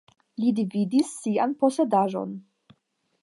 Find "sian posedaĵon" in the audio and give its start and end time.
1.25-2.33